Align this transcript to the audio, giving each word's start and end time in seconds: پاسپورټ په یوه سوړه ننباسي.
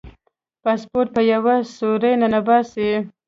پاسپورټ 0.63 1.07
په 1.15 1.21
یوه 1.31 1.55
سوړه 1.75 2.11
ننباسي. 2.21 2.91